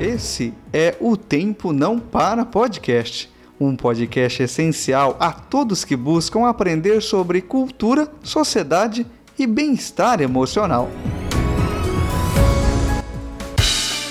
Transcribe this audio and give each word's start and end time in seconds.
Esse 0.00 0.54
é 0.72 0.94
o 1.00 1.16
Tempo 1.16 1.72
Não 1.72 1.98
Para 1.98 2.44
Podcast, 2.44 3.28
um 3.58 3.74
podcast 3.74 4.44
essencial 4.44 5.16
a 5.18 5.32
todos 5.32 5.84
que 5.84 5.96
buscam 5.96 6.46
aprender 6.46 7.02
sobre 7.02 7.42
cultura, 7.42 8.08
sociedade 8.22 9.04
e 9.36 9.44
bem-estar 9.44 10.20
emocional. 10.20 10.88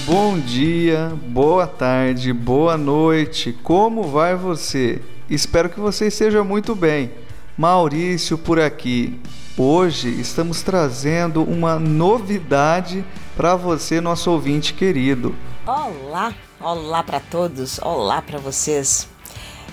Bom 0.06 0.38
dia, 0.38 1.14
boa 1.30 1.66
tarde, 1.66 2.34
boa 2.34 2.78
noite, 2.78 3.58
como 3.64 4.04
vai 4.04 4.36
você? 4.36 5.02
Espero 5.30 5.70
que 5.70 5.80
você 5.80 6.08
esteja 6.08 6.44
muito 6.44 6.76
bem. 6.76 7.12
Maurício 7.58 8.38
por 8.38 8.60
aqui. 8.60 9.18
Hoje 9.58 10.10
estamos 10.20 10.62
trazendo 10.62 11.42
uma 11.44 11.80
novidade 11.80 13.06
para 13.38 13.56
você, 13.56 14.02
nosso 14.02 14.30
ouvinte 14.30 14.74
querido. 14.74 15.34
Olá, 15.68 16.34
olá 16.62 17.04
para 17.04 17.20
todos, 17.20 17.78
olá 17.80 18.22
para 18.22 18.40
vocês. 18.40 19.06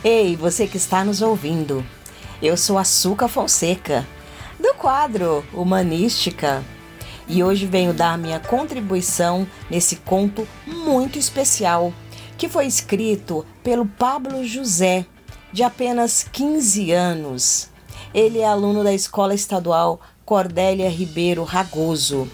Ei, 0.02 0.34
você 0.34 0.66
que 0.66 0.76
está 0.76 1.04
nos 1.04 1.22
ouvindo. 1.22 1.86
Eu 2.42 2.56
sou 2.56 2.78
Açúcar 2.78 3.28
Fonseca, 3.28 4.04
do 4.58 4.74
quadro 4.74 5.44
Humanística. 5.52 6.64
E 7.28 7.44
hoje 7.44 7.66
venho 7.66 7.94
dar 7.94 8.18
minha 8.18 8.40
contribuição 8.40 9.46
nesse 9.70 9.94
conto 9.94 10.48
muito 10.66 11.16
especial, 11.16 11.94
que 12.36 12.48
foi 12.48 12.66
escrito 12.66 13.46
pelo 13.62 13.86
Pablo 13.86 14.44
José, 14.44 15.06
de 15.52 15.62
apenas 15.62 16.24
15 16.24 16.90
anos. 16.90 17.70
Ele 18.12 18.40
é 18.40 18.48
aluno 18.48 18.82
da 18.82 18.92
Escola 18.92 19.32
Estadual 19.32 20.00
Cordélia 20.24 20.90
Ribeiro 20.90 21.44
Ragoso. 21.44 22.28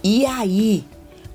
E 0.00 0.24
aí, 0.24 0.86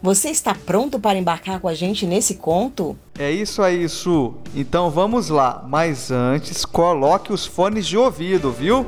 você 0.02 0.30
está 0.30 0.54
pronto 0.54 0.99
para 0.99 1.17
embarcar 1.17 1.59
com 1.59 1.67
a 1.67 1.73
gente 1.73 2.05
nesse 2.05 2.35
conto? 2.35 2.96
É 3.18 3.32
isso 3.32 3.62
aí, 3.62 3.88
Su. 3.90 4.35
Então 4.55 4.91
vamos 4.91 5.29
lá. 5.29 5.65
Mas 5.68 6.12
antes, 6.12 6.63
coloque 6.65 7.34
os 7.34 7.46
fones 7.46 7.88
de 7.88 7.98
ouvido, 7.98 8.51
viu? 8.51 8.85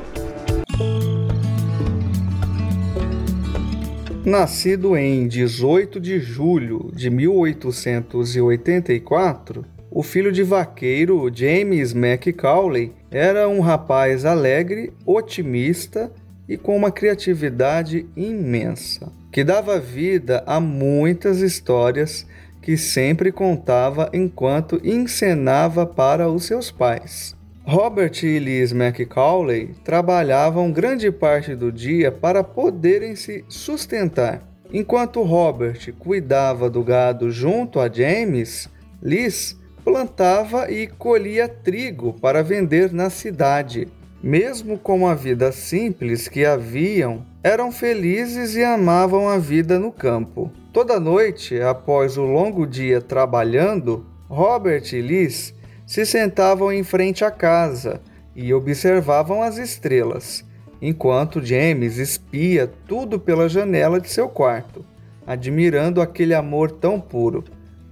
Nascido 4.24 4.96
em 4.96 5.26
18 5.26 5.98
de 5.98 6.20
julho 6.20 6.92
de 6.94 7.08
1884, 7.08 9.64
o 9.90 10.02
filho 10.02 10.30
de 10.30 10.42
vaqueiro 10.42 11.30
James 11.32 11.94
McCauley 11.94 12.92
era 13.10 13.48
um 13.48 13.60
rapaz 13.60 14.26
alegre, 14.26 14.92
otimista 15.06 16.12
e 16.46 16.58
com 16.58 16.76
uma 16.76 16.90
criatividade 16.90 18.06
imensa, 18.14 19.10
que 19.30 19.44
dava 19.44 19.78
vida 19.78 20.42
a 20.46 20.58
muitas 20.60 21.40
histórias 21.40 22.26
que 22.62 22.76
sempre 22.76 23.30
contava 23.32 24.10
enquanto 24.12 24.80
encenava 24.84 25.86
para 25.86 26.28
os 26.28 26.44
seus 26.44 26.70
pais. 26.70 27.36
Robert 27.64 28.12
e 28.22 28.38
Liz 28.38 28.72
McCauley 28.72 29.74
trabalhavam 29.84 30.72
grande 30.72 31.12
parte 31.12 31.54
do 31.54 31.70
dia 31.70 32.10
para 32.10 32.42
poderem 32.42 33.14
se 33.14 33.44
sustentar. 33.48 34.42
Enquanto 34.72 35.22
Robert 35.22 35.92
cuidava 35.98 36.70
do 36.70 36.82
gado 36.82 37.30
junto 37.30 37.80
a 37.80 37.90
James, 37.90 38.68
Liz 39.02 39.58
plantava 39.84 40.70
e 40.70 40.86
colhia 40.86 41.48
trigo 41.48 42.12
para 42.14 42.42
vender 42.42 42.92
na 42.92 43.08
cidade. 43.08 43.88
Mesmo 44.22 44.78
com 44.78 45.06
a 45.06 45.14
vida 45.14 45.52
simples 45.52 46.26
que 46.26 46.44
haviam, 46.44 47.24
eram 47.42 47.70
felizes 47.70 48.54
e 48.54 48.64
amavam 48.64 49.28
a 49.28 49.38
vida 49.38 49.78
no 49.78 49.92
campo. 49.92 50.50
Toda 50.72 50.98
noite, 50.98 51.60
após 51.60 52.16
o 52.16 52.22
longo 52.22 52.66
dia 52.66 53.00
trabalhando, 53.00 54.04
Robert 54.28 54.84
e 54.92 55.00
Liz 55.00 55.54
se 55.86 56.04
sentavam 56.04 56.72
em 56.72 56.82
frente 56.82 57.24
à 57.24 57.30
casa 57.30 58.00
e 58.34 58.52
observavam 58.52 59.42
as 59.42 59.56
estrelas, 59.56 60.44
enquanto 60.82 61.44
James 61.44 61.96
espia 61.96 62.70
tudo 62.86 63.18
pela 63.18 63.48
janela 63.48 64.00
de 64.00 64.10
seu 64.10 64.28
quarto, 64.28 64.84
admirando 65.26 66.02
aquele 66.02 66.34
amor 66.34 66.70
tão 66.70 67.00
puro 67.00 67.44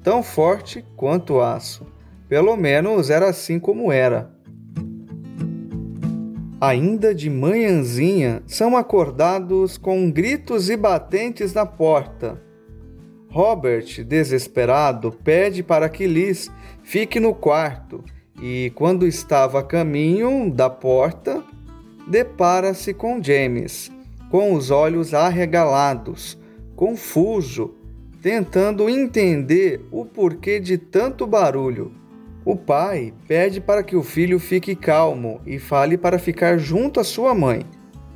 tão 0.07 0.23
forte 0.23 0.85
quanto 0.95 1.41
aço. 1.41 1.85
Pelo 2.29 2.57
menos 2.57 3.11
era 3.11 3.29
assim 3.29 3.59
como 3.59 3.91
era. 3.91 4.31
Ainda 6.59 7.15
de 7.15 7.29
manhãzinha, 7.29 8.43
são 8.47 8.79
acordados 8.79 9.77
com 9.77 10.11
gritos 10.11 10.71
e 10.71 10.77
batentes 10.77 11.53
na 11.53 11.67
porta. 11.67 12.43
Robert, 13.29 14.03
desesperado, 14.03 15.13
pede 15.13 15.63
para 15.63 15.91
que 15.91 16.07
Liz 16.07 16.51
fique 16.83 17.21
no 17.21 17.35
quarto 17.35 18.03
e, 18.41 18.73
quando 18.75 19.07
estava 19.07 19.61
a 19.61 19.63
caminho 19.63 20.51
da 20.51 20.71
porta, 20.71 21.45
depara-se 22.09 22.95
com 22.95 23.23
James, 23.23 23.93
com 24.31 24.55
os 24.55 24.71
olhos 24.71 25.13
arregalados, 25.13 26.39
confuso, 26.75 27.75
tentando 28.23 28.89
entender 28.89 29.85
o 29.91 30.07
porquê 30.07 30.59
de 30.59 30.79
tanto 30.79 31.27
barulho. 31.27 31.93
O 32.47 32.55
pai 32.55 33.13
pede 33.27 33.61
para 33.61 33.83
que 33.83 33.97
o 33.97 34.05
filho 34.05 34.39
fique 34.39 34.77
calmo 34.77 35.41
e 35.45 35.59
fale 35.59 35.99
para 35.99 36.17
ficar 36.17 36.59
junto 36.59 37.01
à 37.01 37.05
sua 37.05 37.35
mãe. 37.35 37.67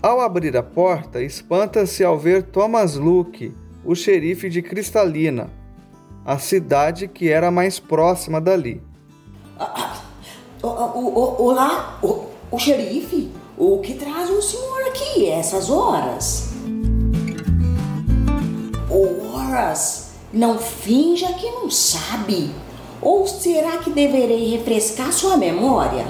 Ao 0.01 0.21
abrir 0.21 0.57
a 0.57 0.63
porta, 0.63 1.21
espanta-se 1.21 2.05
ao 2.05 2.17
ver 2.17 2.45
Thomas 2.45 2.95
Luke, 2.95 3.53
o 3.85 3.93
xerife 3.93 4.49
de 4.49 4.63
Cristalina, 4.63 5.51
a 6.25 6.39
cidade 6.39 7.09
que 7.09 7.29
era 7.29 7.51
mais 7.51 7.81
próxima 7.81 8.41
dali. 8.41 8.81
Ah, 9.59 10.01
ah, 10.63 10.93
olá, 10.95 11.99
o, 12.01 12.27
o 12.53 12.57
xerife? 12.57 13.33
O 13.59 13.81
que 13.81 13.95
traz 13.95 14.31
o 14.31 14.41
senhor 14.41 14.91
aqui 14.91 15.29
essas 15.29 15.69
horas? 15.69 16.51
Horas, 18.89 20.13
não 20.33 20.57
finja 20.57 21.33
que 21.33 21.51
não 21.51 21.69
sabe. 21.69 22.55
Ou 23.03 23.27
será 23.27 23.79
que 23.79 23.91
deverei 23.91 24.51
refrescar 24.51 25.11
sua 25.13 25.37
memória? 25.37 26.05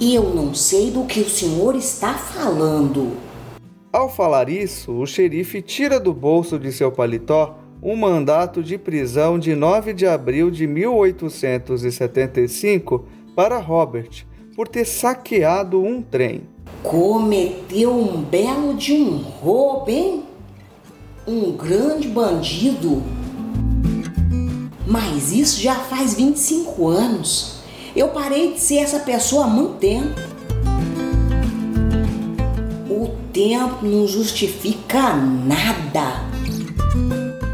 Eu 0.00 0.34
não 0.34 0.52
sei 0.52 0.90
do 0.90 1.04
que 1.04 1.20
o 1.20 1.28
senhor 1.28 1.76
está 1.76 2.14
falando. 2.14 3.12
Ao 3.92 4.08
falar 4.08 4.48
isso, 4.48 4.90
o 4.92 5.06
xerife 5.06 5.62
tira 5.62 6.00
do 6.00 6.12
bolso 6.12 6.58
de 6.58 6.72
seu 6.72 6.90
paletó 6.90 7.56
um 7.80 7.94
mandato 7.94 8.60
de 8.62 8.76
prisão 8.76 9.38
de 9.38 9.54
9 9.54 9.92
de 9.92 10.04
abril 10.06 10.50
de 10.50 10.66
1875 10.66 13.04
para 13.36 13.58
Robert 13.58 14.26
por 14.56 14.66
ter 14.66 14.84
saqueado 14.84 15.80
um 15.80 16.02
trem. 16.02 16.42
Cometeu 16.82 17.94
um 17.94 18.20
belo 18.22 18.74
de 18.74 18.94
um 18.94 19.18
roubo, 19.18 19.90
hein? 19.90 20.24
um 21.26 21.52
grande 21.52 22.08
bandido. 22.08 23.02
Mas 24.86 25.32
isso 25.32 25.60
já 25.60 25.74
faz 25.74 26.14
25 26.14 26.88
anos. 26.88 27.60
Eu 27.96 28.08
parei 28.08 28.52
de 28.52 28.60
ser 28.60 28.78
essa 28.78 29.00
pessoa 29.00 29.44
há 29.44 29.48
muito 29.48 29.78
tempo. 29.78 30.14
O 32.90 33.08
tempo 33.32 33.84
não 33.84 34.06
justifica 34.06 35.14
nada. 35.14 36.28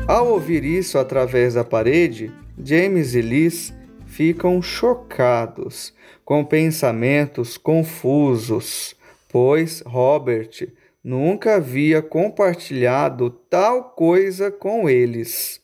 Ao 0.08 0.28
ouvir 0.28 0.64
isso 0.64 0.98
através 0.98 1.54
da 1.54 1.62
parede, 1.62 2.32
James 2.62 3.14
e 3.14 3.20
Liz 3.20 3.72
ficam 4.06 4.60
chocados, 4.60 5.94
com 6.24 6.44
pensamentos 6.44 7.56
confusos, 7.56 8.96
pois 9.28 9.82
Robert 9.86 10.68
nunca 11.02 11.54
havia 11.54 12.02
compartilhado 12.02 13.30
tal 13.48 13.84
coisa 13.90 14.50
com 14.50 14.88
eles. 14.88 15.59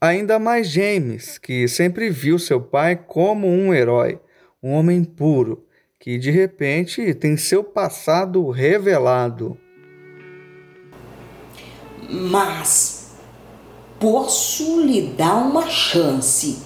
Ainda 0.00 0.38
mais 0.38 0.70
James, 0.70 1.38
que 1.38 1.66
sempre 1.66 2.08
viu 2.08 2.38
seu 2.38 2.60
pai 2.60 2.94
como 2.94 3.48
um 3.48 3.74
herói, 3.74 4.20
um 4.62 4.74
homem 4.74 5.02
puro, 5.02 5.66
que 5.98 6.16
de 6.16 6.30
repente 6.30 7.12
tem 7.14 7.36
seu 7.36 7.64
passado 7.64 8.48
revelado. 8.48 9.58
Mas 12.08 13.16
posso 13.98 14.80
lhe 14.82 15.08
dar 15.08 15.34
uma 15.34 15.66
chance. 15.66 16.62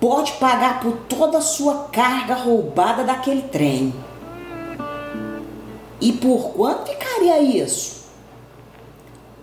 Pode 0.00 0.32
pagar 0.38 0.80
por 0.80 0.96
toda 1.06 1.36
a 1.36 1.42
sua 1.42 1.88
carga 1.88 2.34
roubada 2.34 3.04
daquele 3.04 3.42
trem. 3.42 3.92
E 6.00 6.14
por 6.14 6.54
quanto 6.54 6.90
ficaria 6.92 7.42
isso? 7.42 7.97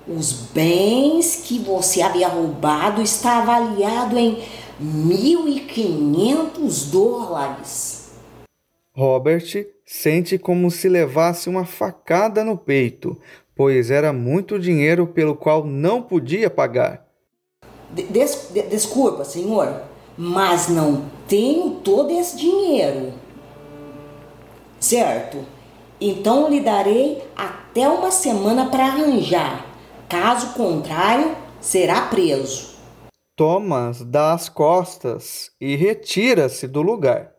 Os 0.07 0.31
bens 0.31 1.41
que 1.43 1.57
você 1.57 2.03
havia 2.03 2.27
roubado 2.27 3.01
está 3.01 3.39
avaliado 3.39 4.19
em 4.19 4.37
1.500 4.79 6.91
dólares. 6.91 8.11
Robert 8.93 9.65
sente 9.83 10.37
como 10.37 10.69
se 10.69 10.87
levasse 10.87 11.49
uma 11.49 11.65
facada 11.65 12.43
no 12.43 12.55
peito, 12.55 13.19
pois 13.55 13.89
era 13.89 14.13
muito 14.13 14.59
dinheiro 14.59 15.07
pelo 15.07 15.35
qual 15.35 15.65
não 15.65 16.03
podia 16.03 16.51
pagar. 16.51 17.03
Des, 17.89 18.51
desculpa, 18.69 19.25
senhor, 19.25 19.81
mas 20.15 20.69
não 20.69 21.05
tenho 21.27 21.79
todo 21.83 22.11
esse 22.11 22.37
dinheiro. 22.37 23.11
Certo? 24.79 25.39
Então 25.99 26.47
lhe 26.47 26.59
darei 26.59 27.23
até 27.35 27.89
uma 27.89 28.11
semana 28.11 28.69
para 28.69 28.85
arranjar. 28.85 29.73
Caso 30.07 30.53
contrário, 30.53 31.35
será 31.59 32.07
preso. 32.07 32.75
Thomas 33.35 34.01
dá 34.01 34.33
as 34.33 34.47
costas 34.47 35.51
e 35.59 35.75
retira-se 35.75 36.67
do 36.67 36.83
lugar. 36.83 37.31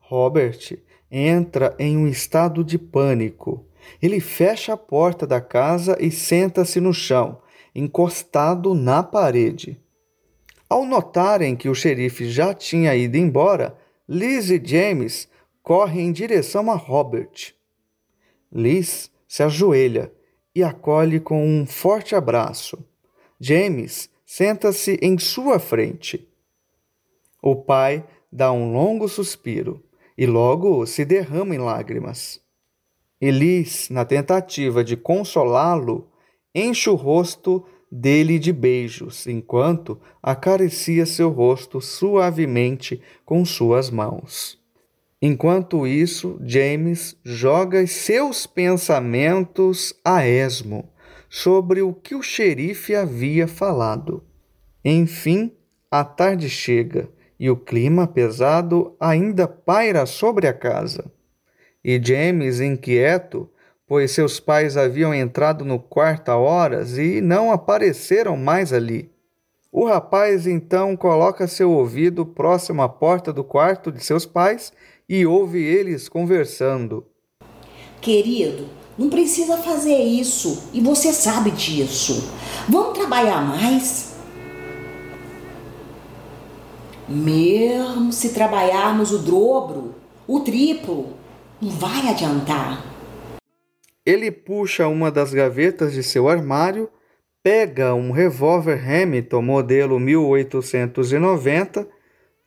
Robert 0.00 0.78
entra 1.10 1.76
em 1.78 1.98
um 1.98 2.08
estado 2.08 2.64
de 2.64 2.78
pânico. 2.78 3.66
Ele 4.00 4.20
fecha 4.20 4.72
a 4.72 4.76
porta 4.76 5.26
da 5.26 5.38
casa 5.38 5.96
e 6.00 6.10
senta-se 6.10 6.80
no 6.80 6.94
chão, 6.94 7.42
encostado 7.74 8.74
na 8.74 9.02
parede. 9.02 9.78
Ao 10.70 10.86
notarem 10.86 11.54
que 11.54 11.68
o 11.68 11.74
xerife 11.74 12.30
já 12.30 12.54
tinha 12.54 12.96
ido 12.96 13.18
embora, 13.18 13.76
Liz 14.08 14.48
e 14.48 14.60
James 14.64 15.28
correm 15.62 16.06
em 16.06 16.12
direção 16.12 16.70
a 16.70 16.74
Robert. 16.74 17.54
Liz 18.50 19.10
se 19.28 19.42
ajoelha 19.42 20.10
e 20.54 20.62
acolhe 20.62 21.18
com 21.18 21.44
um 21.44 21.66
forte 21.66 22.14
abraço. 22.14 22.78
James 23.40 24.08
senta-se 24.24 24.98
em 25.02 25.18
sua 25.18 25.58
frente. 25.58 26.28
O 27.42 27.56
pai 27.56 28.04
dá 28.30 28.52
um 28.52 28.72
longo 28.72 29.08
suspiro 29.08 29.82
e 30.16 30.26
logo 30.26 30.86
se 30.86 31.04
derrama 31.04 31.54
em 31.54 31.58
lágrimas. 31.58 32.40
Elis, 33.20 33.88
na 33.90 34.04
tentativa 34.04 34.82
de 34.84 34.96
consolá-lo, 34.96 36.08
enche 36.54 36.88
o 36.88 36.94
rosto 36.94 37.64
dele 37.90 38.38
de 38.38 38.52
beijos, 38.52 39.26
enquanto 39.26 40.00
acaricia 40.22 41.04
seu 41.04 41.30
rosto 41.30 41.80
suavemente 41.80 43.02
com 43.24 43.44
suas 43.44 43.90
mãos. 43.90 44.61
Enquanto 45.24 45.86
isso, 45.86 46.36
James 46.44 47.16
joga 47.24 47.86
seus 47.86 48.44
pensamentos 48.44 49.94
a 50.04 50.26
esmo 50.26 50.90
sobre 51.30 51.80
o 51.80 51.94
que 51.94 52.16
o 52.16 52.22
xerife 52.22 52.92
havia 52.92 53.46
falado. 53.46 54.24
Enfim, 54.84 55.52
a 55.88 56.04
tarde 56.04 56.50
chega 56.50 57.08
e 57.38 57.48
o 57.48 57.56
clima 57.56 58.04
pesado 58.04 58.96
ainda 58.98 59.46
paira 59.46 60.06
sobre 60.06 60.48
a 60.48 60.52
casa. 60.52 61.04
E 61.84 62.00
James, 62.02 62.60
inquieto, 62.60 63.48
pois 63.86 64.10
seus 64.10 64.40
pais 64.40 64.76
haviam 64.76 65.14
entrado 65.14 65.64
no 65.64 65.78
quarto 65.78 66.30
há 66.30 66.36
horas 66.36 66.98
e 66.98 67.20
não 67.20 67.52
apareceram 67.52 68.36
mais 68.36 68.72
ali. 68.72 69.08
O 69.70 69.86
rapaz 69.86 70.46
então 70.46 70.96
coloca 70.96 71.46
seu 71.46 71.70
ouvido 71.70 72.26
próximo 72.26 72.82
à 72.82 72.88
porta 72.88 73.32
do 73.32 73.42
quarto 73.42 73.90
de 73.90 74.04
seus 74.04 74.26
pais 74.26 74.72
e 75.12 75.26
ouve 75.26 75.62
eles 75.62 76.08
conversando. 76.08 77.06
Querido, 78.00 78.64
não 78.96 79.10
precisa 79.10 79.58
fazer 79.58 79.98
isso 79.98 80.70
e 80.72 80.80
você 80.80 81.12
sabe 81.12 81.50
disso. 81.50 82.32
Vamos 82.66 82.96
trabalhar 82.98 83.42
mais? 83.42 84.16
Mesmo 87.06 88.10
se 88.10 88.32
trabalharmos 88.32 89.12
o 89.12 89.18
dobro, 89.18 89.94
o 90.26 90.40
triplo, 90.40 91.14
não 91.60 91.68
vai 91.68 92.08
adiantar. 92.08 92.82
Ele 94.06 94.30
puxa 94.30 94.88
uma 94.88 95.10
das 95.10 95.34
gavetas 95.34 95.92
de 95.92 96.02
seu 96.02 96.26
armário, 96.26 96.88
pega 97.42 97.94
um 97.94 98.12
revólver 98.12 98.80
Hamilton 98.82 99.42
modelo 99.42 100.00
1890, 100.00 101.86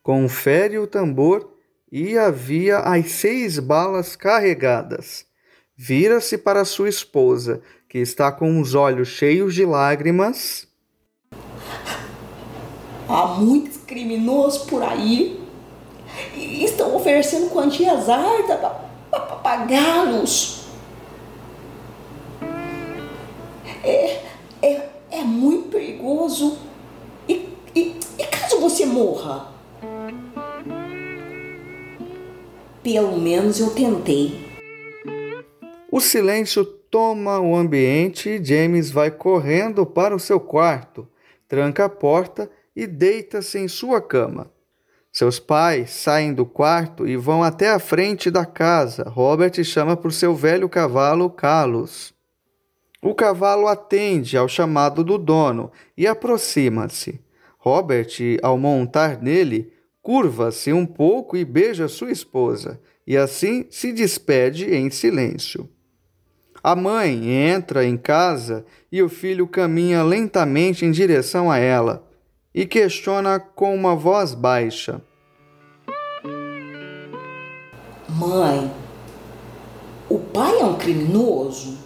confere 0.02 0.80
o 0.80 0.88
tambor 0.88 1.54
e 1.98 2.18
havia 2.18 2.80
as 2.80 3.10
seis 3.10 3.58
balas 3.58 4.18
carregadas. 4.18 5.26
Vira-se 5.78 6.38
para 6.38 6.66
sua 6.66 6.90
esposa, 6.90 7.62
que 7.88 8.00
está 8.00 8.34
com 8.34 8.60
os 8.60 8.76
olhos 8.76 9.08
cheios 9.08 9.56
de 9.56 9.66
lágrimas. 9.66 10.68
Há 13.08 13.28
muitos 13.40 13.78
criminosos 13.78 14.64
por 14.64 14.84
aí 14.84 15.42
e 16.36 16.66
estão 16.66 16.98
oferecendo 16.98 17.50
quantias 17.50 18.10
altas 18.10 18.60
para 19.10 19.20
pagá-los. 19.38 20.66
É, 23.82 24.22
é, 24.62 24.90
é 25.12 25.22
muito 25.24 25.70
perigoso. 25.70 26.58
E, 27.26 27.56
e, 27.74 27.98
e 28.20 28.26
caso 28.26 28.60
você 28.60 28.86
morra? 28.86 29.55
Pelo 32.86 33.18
menos 33.18 33.60
eu 33.60 33.72
tentei. 33.72 34.32
O 35.92 36.00
silêncio 36.00 36.64
toma 36.64 37.40
o 37.40 37.56
ambiente 37.56 38.30
e 38.30 38.46
James 38.46 38.92
vai 38.92 39.10
correndo 39.10 39.88
para 39.88 40.16
o 40.16 40.20
seu 40.20 40.40
quarto, 40.40 41.08
tranca 41.48 41.86
a 41.86 41.90
porta 41.90 42.48
e 42.76 42.86
deita-se 42.86 43.58
em 43.58 43.68
sua 43.68 44.00
cama. 44.00 44.52
Seus 45.12 45.40
pais 45.40 45.90
saem 45.90 46.32
do 46.32 46.46
quarto 46.46 47.08
e 47.08 47.18
vão 47.18 47.42
até 47.42 47.72
a 47.72 47.80
frente 47.80 48.30
da 48.30 48.46
casa. 48.46 49.10
Robert 49.10 49.64
chama 49.64 49.98
por 49.98 50.14
seu 50.14 50.36
velho 50.36 50.70
cavalo 50.70 51.28
Carlos. 51.28 52.14
O 53.02 53.16
cavalo 53.16 53.68
atende 53.68 54.38
ao 54.38 54.48
chamado 54.48 55.04
do 55.04 55.18
dono 55.18 55.72
e 55.98 56.06
aproxima-se. 56.06 57.20
Robert, 57.58 58.10
ao 58.44 58.60
montar 58.60 59.24
nele, 59.24 59.74
curva-se 60.06 60.72
um 60.72 60.86
pouco 60.86 61.36
e 61.36 61.44
beija 61.44 61.88
sua 61.88 62.12
esposa, 62.12 62.80
e 63.08 63.18
assim 63.18 63.66
se 63.72 63.92
despede 63.92 64.72
em 64.72 64.92
silêncio. 64.92 65.68
A 66.62 66.76
mãe 66.76 67.28
entra 67.28 67.84
em 67.84 67.98
casa 67.98 68.64
e 68.92 69.02
o 69.02 69.10
filho 69.10 69.48
caminha 69.48 70.04
lentamente 70.04 70.86
em 70.86 70.92
direção 70.92 71.50
a 71.50 71.58
ela 71.58 72.08
e 72.54 72.68
questiona 72.68 73.40
com 73.40 73.74
uma 73.74 73.96
voz 73.96 74.36
baixa: 74.36 75.02
Mãe, 78.08 78.72
o 80.08 80.20
pai 80.20 80.60
é 80.60 80.66
um 80.66 80.78
criminoso? 80.78 81.80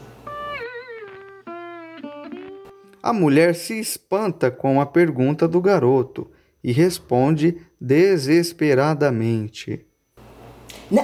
A 3.02 3.14
mulher 3.14 3.56
se 3.56 3.80
espanta 3.80 4.52
com 4.52 4.82
a 4.82 4.86
pergunta 4.86 5.48
do 5.48 5.62
garoto 5.62 6.30
e 6.64 6.72
responde 6.72 7.58
desesperadamente: 7.80 9.86
na, 10.90 11.04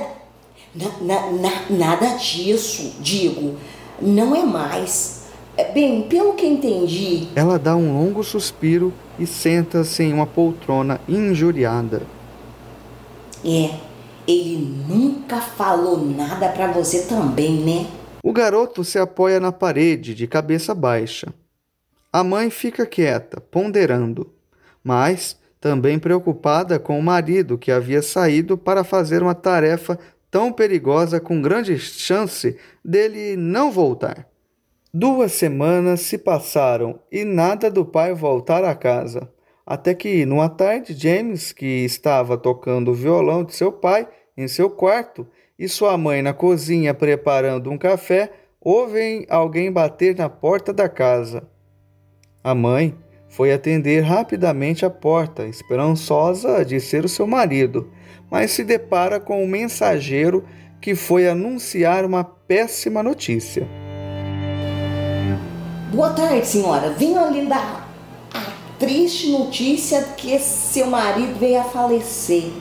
na, 1.02 1.32
na, 1.32 1.52
Nada 1.70 2.18
disso, 2.18 2.96
digo, 3.00 3.56
não 4.02 4.36
é 4.36 4.44
mais. 4.44 5.26
É, 5.58 5.72
bem, 5.72 6.02
pelo 6.04 6.34
que 6.34 6.46
entendi. 6.46 7.30
Ela 7.34 7.58
dá 7.58 7.78
um 7.78 7.94
longo 7.94 8.22
suspiro 8.24 8.94
e 9.18 9.26
senta-se 9.26 10.04
em 10.04 10.12
uma 10.12 10.28
poltrona 10.28 11.00
injuriada. 11.08 12.02
É, 13.44 13.74
ele 14.28 14.58
nunca 14.88 15.40
falou 15.40 16.06
nada 16.06 16.50
para 16.50 16.72
você 16.72 17.04
também, 17.04 17.64
né? 17.64 17.88
O 18.22 18.34
garoto 18.34 18.84
se 18.84 19.00
apoia 19.00 19.40
na 19.40 19.52
parede 19.52 20.14
de 20.14 20.28
cabeça 20.28 20.76
baixa. 20.76 21.34
A 22.12 22.24
mãe 22.24 22.50
fica 22.50 22.86
quieta, 22.86 23.40
ponderando, 23.40 24.34
mas 24.84 25.38
também 25.66 25.98
preocupada 25.98 26.78
com 26.78 27.00
o 27.00 27.02
marido 27.02 27.58
que 27.58 27.72
havia 27.72 28.00
saído 28.00 28.56
para 28.56 28.84
fazer 28.84 29.24
uma 29.24 29.34
tarefa 29.34 29.98
tão 30.30 30.52
perigosa 30.52 31.20
com 31.20 31.42
grande 31.42 31.80
chance 31.80 32.56
dele 32.84 33.36
não 33.36 33.72
voltar. 33.72 34.28
Duas 34.94 35.32
semanas 35.32 36.02
se 36.02 36.20
passaram 36.20 37.00
e 37.12 37.26
nada 37.26 37.72
do 37.72 37.84
pai 37.84 38.14
voltar 38.14 38.64
a 38.64 38.76
casa. 38.76 39.28
Até 39.66 39.96
que, 39.96 40.24
numa 40.24 40.50
tarde, 40.50 40.94
James, 40.94 41.52
que 41.52 41.84
estava 41.84 42.38
tocando 42.38 42.92
o 42.92 42.94
violão 42.94 43.44
de 43.44 43.56
seu 43.56 43.72
pai 43.72 44.08
em 44.38 44.48
seu 44.48 44.70
quarto, 44.70 45.26
e 45.58 45.68
sua 45.68 45.98
mãe 45.98 46.22
na 46.22 46.32
cozinha 46.32 46.94
preparando 46.94 47.72
um 47.72 47.78
café, 47.78 48.32
ouvem 48.62 49.26
alguém 49.28 49.72
bater 49.72 50.16
na 50.16 50.30
porta 50.30 50.72
da 50.72 50.88
casa. 50.88 51.42
A 52.44 52.54
mãe, 52.54 52.96
foi 53.36 53.52
atender 53.52 54.00
rapidamente 54.00 54.86
a 54.86 54.90
porta, 54.90 55.46
esperançosa 55.46 56.64
de 56.64 56.80
ser 56.80 57.04
o 57.04 57.10
seu 57.10 57.28
marido, 57.28 57.92
mas 58.32 58.52
se 58.52 58.64
depara 58.64 59.20
com 59.20 59.44
um 59.44 59.48
mensageiro 59.48 60.46
que 60.80 60.96
foi 60.96 61.28
anunciar 61.28 62.06
uma 62.06 62.24
péssima 62.24 63.04
notícia. 63.04 63.68
Boa 65.92 66.12
tarde, 66.12 66.48
senhora. 66.48 66.92
Venho 66.92 67.30
lhe 67.30 67.46
dar 67.46 67.90
a 68.34 68.44
triste 68.80 69.30
notícia 69.30 70.02
que 70.16 70.40
seu 70.40 70.88
marido 70.88 71.38
veio 71.38 71.60
a 71.60 71.66
falecer. 71.66 72.54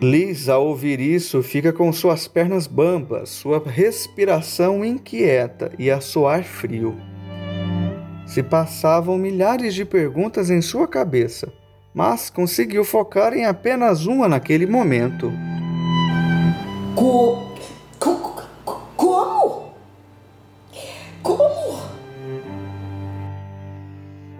Liz, 0.00 0.48
ao 0.48 0.66
ouvir 0.68 1.00
isso, 1.00 1.42
fica 1.42 1.70
com 1.70 1.92
suas 1.92 2.26
pernas 2.26 2.66
bambas, 2.66 3.28
sua 3.28 3.62
respiração 3.62 4.82
inquieta 4.82 5.70
e 5.78 5.90
a 5.90 6.00
suar 6.00 6.42
frio. 6.42 7.11
Se 8.32 8.42
passavam 8.42 9.18
milhares 9.18 9.74
de 9.74 9.84
perguntas 9.84 10.48
em 10.48 10.62
sua 10.62 10.88
cabeça, 10.88 11.52
mas 11.92 12.30
conseguiu 12.30 12.82
focar 12.82 13.34
em 13.34 13.44
apenas 13.44 14.06
uma 14.06 14.26
naquele 14.26 14.66
momento. 14.66 15.30
Co 16.94 17.46
co 17.98 18.40
como? 18.96 19.74
Como? 21.22 21.82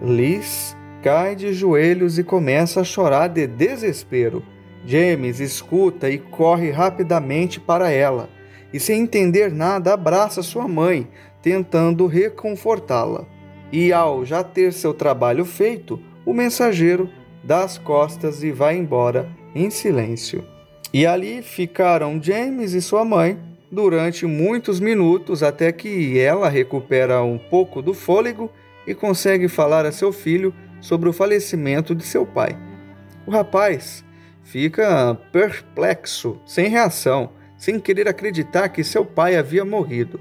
Liz 0.01 0.75
cai 1.03 1.35
de 1.35 1.53
joelhos 1.53 2.17
e 2.17 2.23
começa 2.23 2.81
a 2.81 2.83
chorar 2.83 3.27
de 3.27 3.45
desespero. 3.45 4.41
James 4.87 5.39
escuta 5.39 6.09
e 6.09 6.17
corre 6.17 6.71
rapidamente 6.71 7.59
para 7.59 7.91
ela, 7.91 8.27
e 8.73 8.79
sem 8.79 9.01
entender 9.01 9.51
nada 9.51 9.93
abraça 9.93 10.41
sua 10.41 10.67
mãe, 10.67 11.07
tentando 11.43 12.07
reconfortá-la. 12.07 13.31
E 13.73 13.91
ao 13.91 14.23
já 14.23 14.43
ter 14.43 14.71
seu 14.71 14.93
trabalho 14.93 15.43
feito, 15.43 15.99
o 16.23 16.31
mensageiro 16.31 17.09
dá 17.43 17.63
as 17.63 17.75
costas 17.75 18.43
e 18.43 18.51
vai 18.51 18.77
embora 18.77 19.27
em 19.55 19.71
silêncio. 19.71 20.45
E 20.93 21.07
ali 21.07 21.41
ficaram 21.41 22.21
James 22.21 22.73
e 22.73 22.81
sua 22.83 23.03
mãe 23.03 23.35
durante 23.71 24.27
muitos 24.27 24.79
minutos 24.79 25.41
até 25.41 25.71
que 25.71 26.19
ela 26.19 26.49
recupera 26.49 27.23
um 27.23 27.39
pouco 27.39 27.81
do 27.81 27.95
fôlego 27.95 28.51
e 28.85 28.93
consegue 28.93 29.47
falar 29.47 29.87
a 29.87 29.91
seu 29.91 30.13
filho 30.13 30.53
sobre 30.79 31.09
o 31.09 31.13
falecimento 31.13 31.95
de 31.95 32.03
seu 32.03 32.27
pai. 32.27 32.55
O 33.25 33.31
rapaz 33.31 34.05
fica 34.43 35.15
perplexo, 35.31 36.39
sem 36.45 36.67
reação, 36.69 37.31
sem 37.57 37.79
querer 37.79 38.07
acreditar 38.07 38.69
que 38.69 38.83
seu 38.83 39.03
pai 39.03 39.35
havia 39.35 39.65
morrido. 39.65 40.19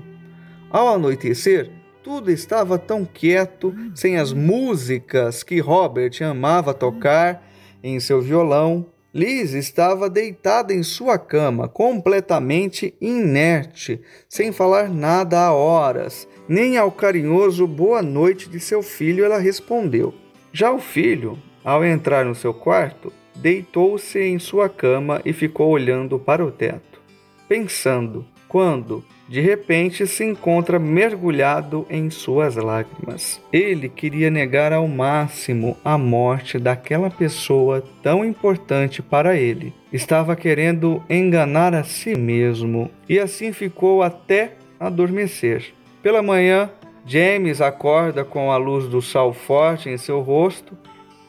Ao 0.70 0.88
anoitecer, 0.88 1.70
tudo 2.02 2.30
estava 2.30 2.78
tão 2.78 3.04
quieto, 3.04 3.74
sem 3.94 4.18
as 4.18 4.32
músicas 4.32 5.42
que 5.42 5.60
Robert 5.60 6.12
amava 6.22 6.74
tocar 6.74 7.48
em 7.82 8.00
seu 8.00 8.20
violão. 8.20 8.86
Liz 9.14 9.52
estava 9.52 10.08
deitada 10.08 10.72
em 10.72 10.82
sua 10.82 11.18
cama, 11.18 11.68
completamente 11.68 12.94
inerte, 13.00 14.00
sem 14.28 14.50
falar 14.50 14.88
nada 14.88 15.38
há 15.38 15.52
horas, 15.52 16.26
nem 16.48 16.78
ao 16.78 16.90
carinhoso 16.90 17.66
boa 17.66 18.02
noite 18.02 18.48
de 18.48 18.58
seu 18.58 18.82
filho 18.82 19.24
ela 19.24 19.38
respondeu. 19.38 20.14
Já 20.52 20.72
o 20.72 20.78
filho, 20.78 21.38
ao 21.62 21.84
entrar 21.84 22.24
no 22.24 22.34
seu 22.34 22.54
quarto, 22.54 23.12
deitou-se 23.36 24.18
em 24.18 24.38
sua 24.38 24.68
cama 24.68 25.20
e 25.24 25.32
ficou 25.32 25.68
olhando 25.68 26.18
para 26.18 26.44
o 26.44 26.50
teto, 26.50 27.00
pensando, 27.46 28.26
quando, 28.52 29.02
de 29.26 29.40
repente, 29.40 30.06
se 30.06 30.22
encontra 30.22 30.78
mergulhado 30.78 31.86
em 31.88 32.10
suas 32.10 32.54
lágrimas. 32.54 33.40
Ele 33.50 33.88
queria 33.88 34.30
negar 34.30 34.74
ao 34.74 34.86
máximo 34.86 35.74
a 35.82 35.96
morte 35.96 36.58
daquela 36.58 37.08
pessoa 37.08 37.82
tão 38.02 38.22
importante 38.22 39.00
para 39.00 39.34
ele. 39.34 39.72
Estava 39.90 40.36
querendo 40.36 41.02
enganar 41.08 41.74
a 41.74 41.82
si 41.82 42.14
mesmo 42.14 42.90
e 43.08 43.18
assim 43.18 43.54
ficou 43.54 44.02
até 44.02 44.52
adormecer. 44.78 45.72
Pela 46.02 46.20
manhã, 46.20 46.70
James 47.06 47.62
acorda 47.62 48.22
com 48.26 48.52
a 48.52 48.58
luz 48.58 48.86
do 48.86 49.00
sol 49.00 49.32
forte 49.32 49.88
em 49.88 49.96
seu 49.96 50.20
rosto 50.20 50.76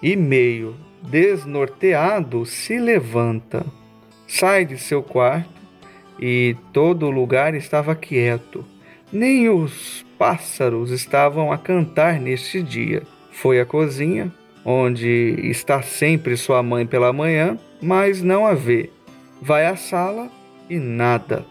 e, 0.02 0.18
meio 0.18 0.76
desnorteado, 1.02 2.46
se 2.46 2.78
levanta. 2.78 3.66
Sai 4.28 4.66
de 4.66 4.78
seu 4.78 5.02
quarto 5.02 5.63
e 6.26 6.56
todo 6.72 7.08
o 7.08 7.12
lugar 7.12 7.54
estava 7.54 7.94
quieto. 7.94 8.64
Nem 9.12 9.50
os 9.50 10.06
pássaros 10.18 10.90
estavam 10.90 11.52
a 11.52 11.58
cantar 11.58 12.18
neste 12.18 12.64
dia. 12.64 13.04
Foi 13.30 13.60
à 13.60 13.66
cozinha, 13.66 14.32
onde 14.64 15.10
está 15.44 15.82
sempre 15.82 16.38
sua 16.38 16.64
mãe 16.64 16.86
pela 16.86 17.12
manhã, 17.12 17.60
mas 17.82 18.22
não 18.22 18.46
a 18.46 18.54
vê. 18.54 18.90
Vai 19.42 19.66
à 19.66 19.76
sala 19.76 20.30
e 20.70 20.80
nada. 20.80 21.46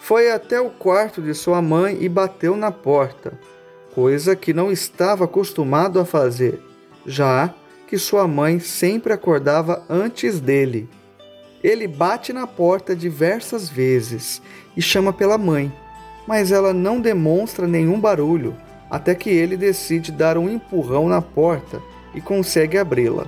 Foi 0.00 0.32
até 0.32 0.60
o 0.60 0.70
quarto 0.70 1.22
de 1.22 1.32
sua 1.32 1.62
mãe 1.62 1.96
e 2.00 2.08
bateu 2.08 2.56
na 2.56 2.72
porta, 2.72 3.38
coisa 3.94 4.34
que 4.34 4.52
não 4.52 4.72
estava 4.72 5.26
acostumado 5.26 6.00
a 6.00 6.04
fazer, 6.04 6.60
já 7.06 7.54
que 7.86 7.96
sua 7.96 8.26
mãe 8.26 8.58
sempre 8.58 9.12
acordava 9.12 9.84
antes 9.88 10.40
dele. 10.40 10.88
Ele 11.62 11.86
bate 11.86 12.32
na 12.32 12.46
porta 12.46 12.96
diversas 12.96 13.68
vezes 13.68 14.40
e 14.76 14.80
chama 14.80 15.12
pela 15.12 15.36
mãe, 15.36 15.72
mas 16.26 16.52
ela 16.52 16.72
não 16.72 17.00
demonstra 17.00 17.66
nenhum 17.66 18.00
barulho 18.00 18.56
até 18.90 19.14
que 19.14 19.30
ele 19.30 19.56
decide 19.56 20.10
dar 20.10 20.36
um 20.36 20.50
empurrão 20.50 21.08
na 21.08 21.22
porta 21.22 21.80
e 22.14 22.20
consegue 22.20 22.76
abri-la, 22.76 23.26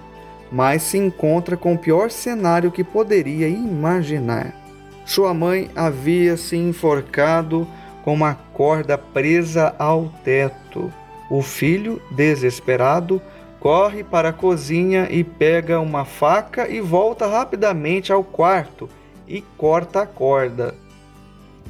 mas 0.51 0.83
se 0.83 0.99
encontra 0.99 1.57
com 1.57 1.75
o 1.75 1.79
pior 1.79 2.11
cenário 2.11 2.73
que 2.73 2.83
poderia 2.83 3.49
imaginar. 3.49 4.55
Sua 5.05 5.33
mãe 5.33 5.71
havia 5.77 6.37
se 6.37 6.57
enforcado 6.57 7.67
com 8.05 8.15
uma 8.15 8.35
corda 8.35 8.99
presa 8.99 9.75
ao 9.79 10.12
teto. 10.25 10.93
O 11.31 11.43
filho, 11.43 12.03
desesperado, 12.11 13.23
corre 13.62 14.02
para 14.02 14.31
a 14.31 14.33
cozinha 14.33 15.07
e 15.09 15.23
pega 15.23 15.78
uma 15.78 16.04
faca 16.04 16.69
e 16.69 16.81
volta 16.81 17.28
rapidamente 17.28 18.12
ao 18.12 18.25
quarto 18.25 18.88
e 19.25 19.40
corta 19.57 20.02
a 20.02 20.07
corda. 20.07 20.75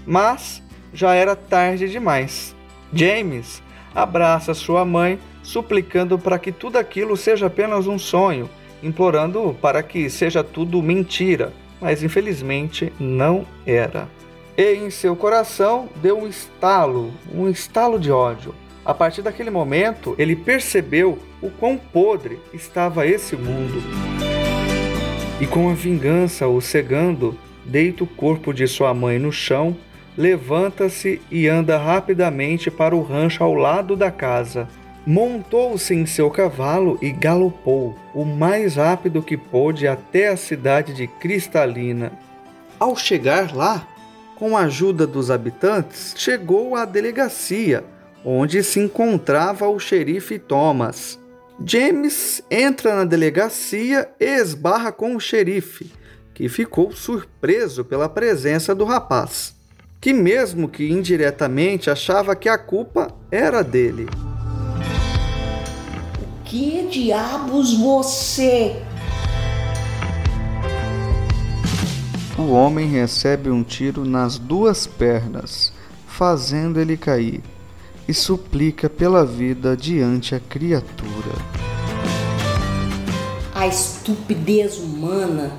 Mas 0.07 0.63
já 0.95 1.15
era 1.15 1.37
tarde 1.37 1.91
demais. 1.91 2.57
James 2.95 3.63
abraça 3.95 4.55
sua 4.55 4.87
mãe, 4.87 5.19
suplicando 5.43 6.19
para 6.19 6.39
que 6.39 6.51
tudo 6.51 6.79
aquilo 6.79 7.15
seja 7.15 7.49
apenas 7.49 7.87
um 7.87 7.99
sonho, 7.99 8.49
implorando 8.83 9.55
para 9.61 9.83
que 9.83 10.09
seja 10.09 10.43
tudo 10.43 10.83
mentira, 10.83 11.53
mas 11.79 12.03
infelizmente 12.03 12.91
não 12.99 13.45
era. 13.67 14.09
E 14.57 14.77
em 14.77 14.89
seu 14.89 15.15
coração 15.15 15.91
deu 15.97 16.21
um 16.21 16.27
estalo, 16.27 17.13
um 17.35 17.51
estalo 17.51 18.01
de 18.01 18.11
ódio. 18.11 18.55
A 18.85 18.93
partir 18.93 19.23
daquele 19.23 19.51
momento, 19.51 20.15
ele 20.19 20.35
percebeu 20.35 21.17
o 21.41 21.49
quão 21.49 21.79
podre 21.79 22.41
estava 22.53 23.07
esse 23.07 23.37
mundo. 23.37 23.81
E 25.41 25.47
com 25.47 25.71
a 25.71 25.75
vingança 25.75 26.49
o 26.49 26.61
cegando, 26.61 27.39
deita 27.65 28.03
o 28.03 28.09
corpo 28.09 28.53
de 28.53 28.67
sua 28.67 28.93
mãe 28.93 29.21
no 29.21 29.31
chão, 29.31 29.77
levanta-se 30.19 31.21
e 31.31 31.47
anda 31.47 31.79
rapidamente 31.79 32.73
para 32.73 32.95
o 32.95 33.03
rancho 33.03 33.45
ao 33.45 33.55
lado 33.55 33.95
da 33.95 34.11
casa. 34.11 34.69
Montou-se 35.07 35.95
em 35.95 36.05
seu 36.05 36.29
cavalo 36.29 36.99
e 37.01 37.11
galopou 37.11 37.97
o 38.13 38.25
mais 38.25 38.77
rápido 38.77 39.23
que 39.23 39.37
pôde 39.37 39.87
até 39.87 40.29
a 40.29 40.37
cidade 40.37 40.93
de 40.93 41.07
Cristalina. 41.07 42.13
Ao 42.81 42.97
chegar 42.97 43.55
lá, 43.55 43.87
com 44.37 44.57
a 44.57 44.63
ajuda 44.63 45.07
dos 45.07 45.31
habitantes, 45.31 46.15
chegou 46.17 46.75
à 46.75 46.85
delegacia 46.85 47.85
onde 48.25 48.63
se 48.63 48.81
encontrava 48.81 49.69
o 49.69 49.79
xerife 49.79 50.39
Thomas. 50.39 51.19
James 51.65 52.43
entra 52.51 52.95
na 52.95 53.05
delegacia 53.05 54.09
e 54.19 54.25
esbarra 54.25 54.91
com 54.91 55.15
o 55.15 55.21
xerife, 55.21 55.93
que 56.35 56.49
ficou 56.49 56.93
surpreso 56.93 57.85
pela 57.85 58.09
presença 58.09 58.75
do 58.75 58.85
rapaz, 58.85 59.55
que, 60.01 60.13
mesmo 60.13 60.69
que 60.69 60.91
indiretamente, 60.91 61.91
achava 61.91 62.35
que 62.35 62.49
a 62.49 62.59
culpa 62.59 63.15
era 63.31 63.63
dele. 63.63 64.07
O 66.21 66.45
que 66.45 66.87
diabos 66.89 67.75
você? 67.79 68.77
O 72.39 72.51
homem 72.51 72.89
recebe 72.89 73.51
um 73.51 73.63
tiro 73.63 74.05
nas 74.05 74.39
duas 74.39 74.87
pernas, 74.87 75.73
fazendo 76.07 76.81
ele 76.81 76.97
cair 76.97 77.43
e 78.09 78.15
suplica 78.15 78.89
pela 78.89 79.25
vida 79.25 79.77
diante 79.77 80.35
a 80.35 80.41
criatura. 80.41 81.33
A 83.55 83.67
estupidez 83.67 84.79
humana 84.79 85.53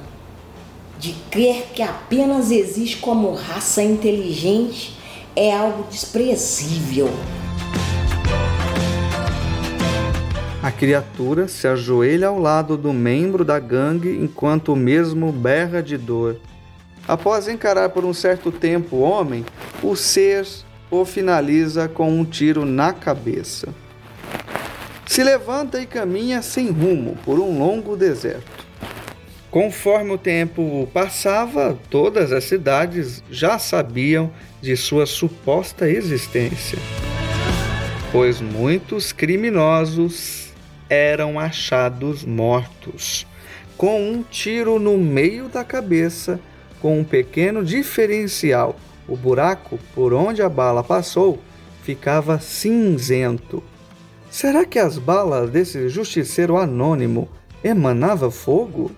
de 1.00 1.14
crer 1.30 1.68
que 1.74 1.82
apenas 1.82 2.52
existe 2.52 2.98
como 2.98 3.34
raça 3.34 3.84
inteligente 3.84 4.98
é 5.36 5.56
algo 5.56 5.84
desprezível. 5.90 7.10
A 10.62 10.72
criatura 10.72 11.50
se 11.50 11.68
ajoelha 11.68 12.28
ao 12.28 12.40
lado 12.40 12.78
do 12.78 12.94
membro 12.94 13.44
da 13.44 13.60
gangue 13.60 14.18
enquanto 14.18 14.72
o 14.72 14.78
mesmo 14.78 15.30
berra 15.30 15.84
de 15.84 15.98
dor. 15.98 16.40
Após 17.06 17.50
encarar 17.50 17.90
por 17.90 18.06
um 18.06 18.14
certo 18.14 18.50
tempo 18.50 18.96
o 18.96 19.02
homem, 19.02 19.44
o 19.84 19.94
ser 19.94 20.48
o 21.02 21.06
finaliza 21.06 21.88
com 21.88 22.12
um 22.12 22.24
tiro 22.24 22.66
na 22.66 22.94
cabeça. 22.94 23.70
Se 25.08 25.24
levanta 25.24 25.82
e 25.82 25.88
caminha 25.88 26.42
sem 26.42 26.70
rumo 26.70 27.18
por 27.26 27.40
um 27.40 27.58
longo 27.58 27.96
deserto. 27.96 28.64
Conforme 29.50 30.12
o 30.12 30.18
tempo 30.18 30.88
passava, 30.94 31.78
todas 31.90 32.32
as 32.32 32.44
cidades 32.44 33.24
já 33.30 33.58
sabiam 33.58 34.32
de 34.62 34.78
sua 34.78 35.06
suposta 35.06 35.90
existência. 35.90 36.78
pois 38.12 38.40
muitos 38.40 39.12
criminosos 39.12 40.54
eram 40.88 41.40
achados 41.40 42.24
mortos, 42.24 43.26
com 43.76 44.12
um 44.12 44.22
tiro 44.22 44.78
no 44.78 45.00
meio 45.00 45.50
da 45.50 45.64
cabeça, 45.64 46.40
com 46.80 47.00
um 47.00 47.04
pequeno 47.04 47.66
diferencial. 47.66 48.76
O 49.08 49.16
buraco 49.16 49.80
por 49.94 50.14
onde 50.14 50.42
a 50.42 50.50
bala 50.50 50.84
passou 50.84 51.40
ficava 51.84 52.40
cinzento. 52.40 53.62
Será 54.30 54.66
que 54.66 54.80
as 54.80 54.98
balas 54.98 55.50
desse 55.50 55.90
justiceiro 55.90 56.58
anônimo 56.58 57.30
emanava 57.64 58.32
fogo? 58.32 58.92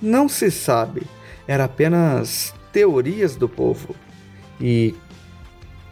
Não 0.00 0.28
se 0.28 0.50
sabe, 0.50 1.02
era 1.46 1.64
apenas 1.64 2.54
teorias 2.72 3.36
do 3.36 3.48
povo. 3.48 3.94
E 4.60 4.94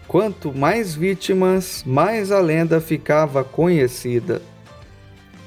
quanto 0.08 0.52
mais 0.52 0.94
vítimas, 0.94 1.82
mais 1.86 2.32
a 2.32 2.40
lenda 2.40 2.80
ficava 2.80 3.44
conhecida. 3.44 4.42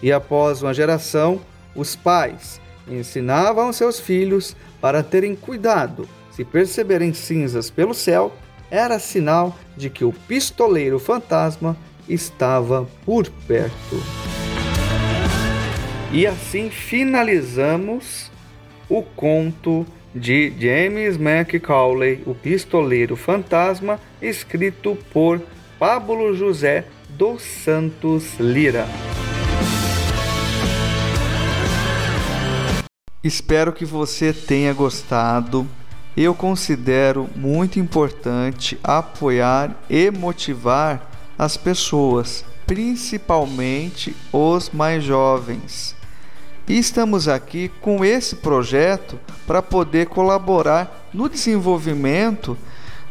E 0.02 0.12
após 0.12 0.62
uma 0.62 0.74
geração, 0.74 1.42
os 1.76 1.96
pais 1.96 2.62
ensinavam 2.88 3.74
seus 3.74 4.00
filhos 4.00 4.56
para 4.80 5.04
terem 5.04 5.36
cuidado. 5.36 6.08
Se 6.38 6.46
perceberem 6.46 7.16
cinzas 7.16 7.72
pelo 7.72 7.96
céu, 7.96 8.32
era 8.70 9.00
sinal 9.00 9.58
de 9.76 9.90
que 9.90 10.06
o 10.06 10.14
pistoleiro 10.14 11.00
fantasma 11.00 11.76
estava 12.08 12.88
por 13.04 13.28
perto. 13.48 13.96
E 16.14 16.28
assim 16.28 16.70
finalizamos 16.70 18.32
o 18.88 19.02
conto 19.02 19.84
de 20.14 20.54
James 20.60 21.18
McCauley, 21.18 22.22
o 22.28 22.36
pistoleiro 22.36 23.16
fantasma, 23.16 24.00
escrito 24.22 24.96
por 25.12 25.42
Pablo 25.80 26.36
José 26.36 26.86
dos 27.10 27.42
Santos 27.42 28.40
Lira. 28.40 28.86
Espero 33.24 33.74
que 33.74 33.86
você 33.86 34.32
tenha 34.32 34.72
gostado. 34.72 35.68
Eu 36.18 36.34
considero 36.34 37.30
muito 37.36 37.80
importante 37.80 38.76
apoiar 38.84 39.78
e 39.88 40.10
motivar 40.10 41.12
as 41.38 41.56
pessoas, 41.56 42.44
principalmente 42.66 44.16
os 44.34 44.72
mais 44.72 45.04
jovens. 45.04 45.96
E 46.68 46.76
estamos 46.80 47.28
aqui 47.28 47.70
com 47.80 48.04
esse 48.04 48.38
projeto 48.38 49.20
para 49.46 49.62
poder 49.62 50.08
colaborar 50.08 51.08
no 51.14 51.30
desenvolvimento 51.30 52.58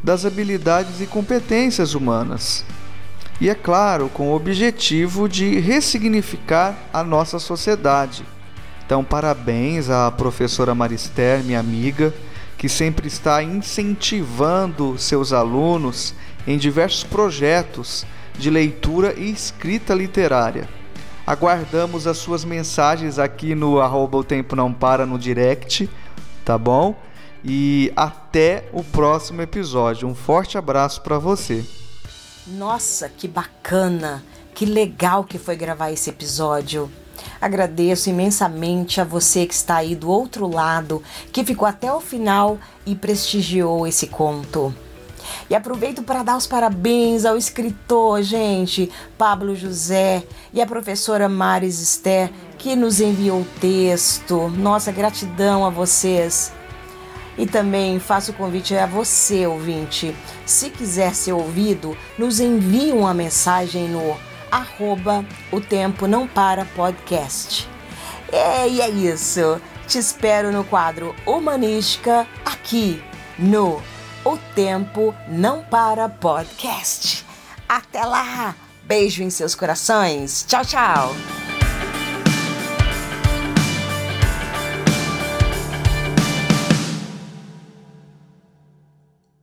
das 0.02 0.26
habilidades 0.26 1.00
e 1.00 1.06
competências 1.06 1.94
humanas. 1.94 2.64
E 3.40 3.48
é 3.48 3.54
claro, 3.54 4.08
com 4.08 4.30
o 4.30 4.34
objetivo 4.34 5.28
de 5.28 5.60
ressignificar 5.60 6.76
a 6.92 7.04
nossa 7.04 7.38
sociedade 7.38 8.24
então, 8.86 9.02
parabéns 9.02 9.90
à 9.90 10.12
professora 10.12 10.72
Marister, 10.72 11.42
minha 11.42 11.58
amiga, 11.58 12.14
que 12.58 12.68
sempre 12.68 13.06
está 13.08 13.42
incentivando 13.42 14.98
seus 14.98 15.32
alunos 15.32 16.14
em 16.46 16.56
diversos 16.56 17.04
projetos 17.04 18.06
de 18.38 18.50
leitura 18.50 19.14
e 19.16 19.30
escrita 19.30 19.94
literária. 19.94 20.68
Aguardamos 21.26 22.06
as 22.06 22.18
suas 22.18 22.44
mensagens 22.44 23.18
aqui 23.18 23.54
no 23.54 23.80
arroba 23.80 24.18
o 24.18 24.24
tempo 24.24 24.54
não 24.54 24.72
para 24.72 25.04
no 25.04 25.18
direct, 25.18 25.90
tá 26.44 26.56
bom? 26.56 26.96
E 27.44 27.92
até 27.96 28.68
o 28.72 28.84
próximo 28.84 29.42
episódio. 29.42 30.08
Um 30.08 30.14
forte 30.14 30.56
abraço 30.56 31.00
para 31.02 31.18
você. 31.18 31.64
Nossa, 32.46 33.08
que 33.08 33.26
bacana! 33.26 34.22
Que 34.54 34.64
legal 34.64 35.22
que 35.24 35.36
foi 35.36 35.54
gravar 35.54 35.90
esse 35.90 36.08
episódio. 36.08 36.90
Agradeço 37.40 38.10
imensamente 38.10 39.00
a 39.00 39.04
você 39.04 39.46
que 39.46 39.54
está 39.54 39.76
aí 39.76 39.94
do 39.94 40.10
outro 40.10 40.46
lado, 40.46 41.02
que 41.32 41.44
ficou 41.44 41.66
até 41.66 41.92
o 41.92 42.00
final 42.00 42.58
e 42.84 42.94
prestigiou 42.94 43.86
esse 43.86 44.06
conto. 44.06 44.74
E 45.48 45.54
aproveito 45.54 46.02
para 46.02 46.22
dar 46.22 46.36
os 46.36 46.46
parabéns 46.46 47.24
ao 47.24 47.36
escritor, 47.36 48.22
gente, 48.22 48.90
Pablo 49.18 49.54
José 49.54 50.24
e 50.52 50.60
à 50.60 50.66
professora 50.66 51.28
Maris 51.28 51.80
Esther, 51.80 52.30
que 52.58 52.74
nos 52.74 53.00
enviou 53.00 53.40
o 53.40 53.46
texto. 53.60 54.48
Nossa 54.48 54.90
gratidão 54.90 55.64
a 55.64 55.70
vocês. 55.70 56.52
E 57.38 57.46
também 57.46 58.00
faço 58.00 58.30
o 58.30 58.34
convite 58.34 58.74
a 58.74 58.86
você, 58.86 59.46
ouvinte. 59.46 60.16
Se 60.46 60.70
quiser 60.70 61.14
ser 61.14 61.32
ouvido, 61.32 61.96
nos 62.16 62.40
envie 62.40 62.92
uma 62.92 63.12
mensagem 63.12 63.88
no 63.88 64.16
arroba 64.50 65.24
o 65.52 65.60
tempo 65.60 66.06
não 66.06 66.26
para 66.26 66.64
podcast. 66.64 67.68
É, 68.32 68.68
e 68.68 68.80
é 68.80 68.88
isso. 68.88 69.60
Te 69.86 69.98
espero 69.98 70.50
no 70.50 70.64
quadro 70.64 71.14
Humanística 71.24 72.26
aqui 72.44 73.02
no 73.38 73.80
O 74.24 74.36
Tempo 74.54 75.14
Não 75.28 75.62
Para 75.62 76.08
Podcast. 76.08 77.24
Até 77.68 78.04
lá! 78.04 78.54
Beijo 78.82 79.22
em 79.22 79.30
seus 79.30 79.54
corações. 79.54 80.44
Tchau, 80.48 80.64
tchau! 80.64 81.45